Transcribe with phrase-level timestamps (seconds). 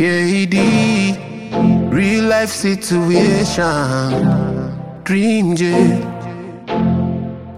[0.00, 3.60] KD, real life situation.
[5.04, 6.00] Dream Jay.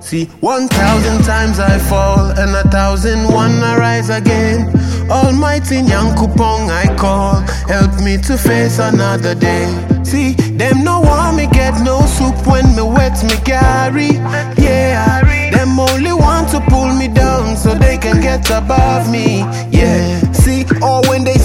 [0.00, 4.76] See, one thousand times I fall and a thousand one I rise again.
[5.08, 9.69] Almighty Nyankupong I call, help me to face another day.
[10.03, 14.15] See, them no want me get no soup when me wet me gari.
[14.59, 15.22] Yeah,
[15.53, 19.45] them only want to pull me down so they can get above me.
[19.70, 21.38] Yeah, see, or when they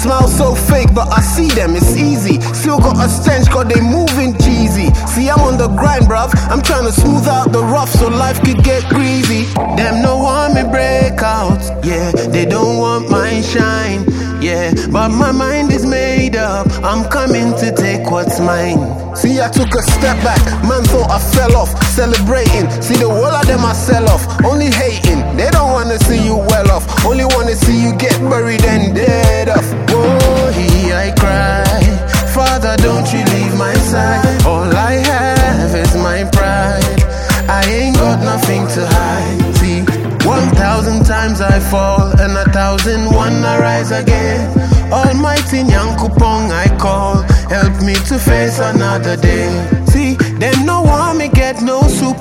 [0.00, 2.40] smile so fake, but I see them, it's easy.
[2.54, 4.88] Still got a stench cause they moving cheesy.
[5.12, 6.32] See, I'm on the grind, bruv.
[6.50, 9.44] I'm trying to smooth out the rough so life could get greasy.
[9.76, 12.12] Them no want me break out, yeah.
[12.32, 14.04] They don't want my shine,
[14.40, 14.72] yeah.
[14.90, 16.66] But my mind is made up.
[16.82, 18.80] I'm coming to take what's mine.
[19.14, 21.70] See, I took a step back, man thought I fell off.
[21.92, 24.24] Celebrating, see the whole of them I sell off.
[24.44, 27.04] Only hating, they don't wanna see you well off.
[27.04, 28.59] Only wanna see you get buried
[38.20, 39.56] got nothing to hide.
[39.56, 39.80] See,
[40.26, 44.40] one thousand times I fall and a thousand one I rise again.
[44.92, 49.48] Almighty Nyankupong I call, help me to face another day.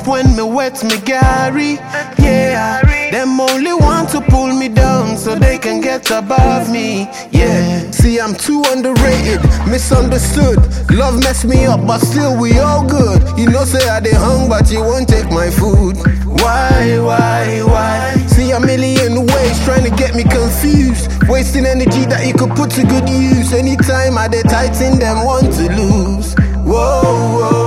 [0.08, 1.76] When me wet me gari.
[2.18, 7.08] Yeah, them only want to pull me down so they can get above me.
[7.32, 10.58] Yeah, see, I'm too underrated, misunderstood.
[10.92, 13.22] Love messed me up, but still we all good.
[13.38, 15.96] You know, say I dey hung, but you won't take my food.
[16.42, 18.16] Why, why, why?
[18.28, 21.12] See a million ways trying to get me confused.
[21.30, 23.54] Wasting energy that you could put to good use.
[23.54, 26.34] Anytime I dey tighten them, want to lose.
[26.66, 27.59] Whoa, whoa,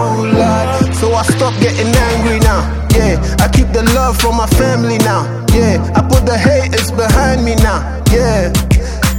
[1.22, 2.66] I stop getting angry now.
[2.98, 5.22] Yeah, I keep the love from my family now.
[5.54, 7.78] Yeah, I put the haters behind me now.
[8.10, 8.50] Yeah.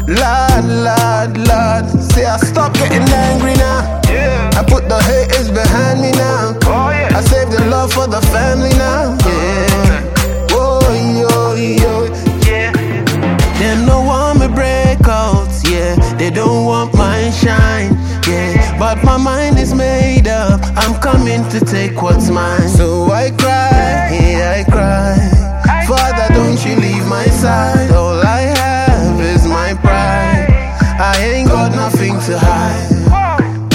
[0.03, 1.85] Lord, Lord, Lord.
[2.11, 4.01] Say I stop getting angry now.
[4.11, 4.51] Yeah.
[4.53, 6.59] I put the haters behind me now.
[6.63, 7.15] Oh yeah.
[7.15, 9.15] I save the love for the family now.
[9.23, 10.13] Yeah.
[10.51, 12.03] Oh, yo, yo.
[12.43, 12.73] Yeah.
[13.59, 15.95] Them no want me break out, yeah.
[16.17, 17.95] They don't want my shine,
[18.27, 18.77] yeah.
[18.77, 19.42] But my mind
[21.13, 22.67] coming to take what's mine.
[22.69, 25.15] So I cry, yeah, I cry.
[25.87, 27.91] Father, don't you leave my side.
[27.91, 30.47] All I have is my pride.
[30.99, 32.89] I ain't got nothing to hide.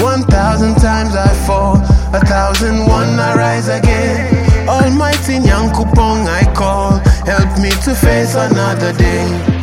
[0.01, 1.77] One thousand times I fall,
[2.15, 4.69] a thousand one I rise again.
[4.69, 6.99] Almighty Nyankupong I call,
[7.33, 9.58] help me to face another day.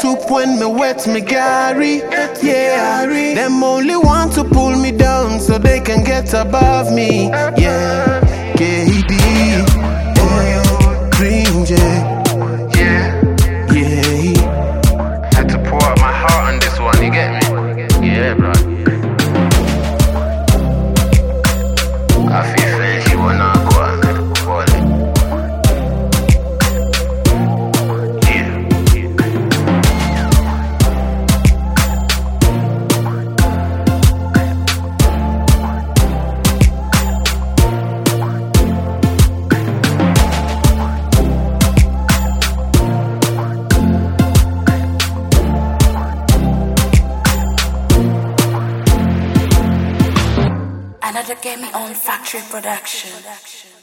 [0.00, 2.00] Soup when me wet me gari.
[2.42, 7.28] Yeah, them only want to pull me down so they can get above me.
[7.56, 8.03] Yeah,
[51.14, 53.73] Another Gaming on Factory Production.